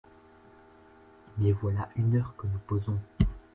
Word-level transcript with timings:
Mais 1.37 1.51
voilà 1.51 1.89
une 1.95 2.15
heure 2.15 2.35
que 2.35 2.47
nous 2.47 2.57
posons! 2.57 2.99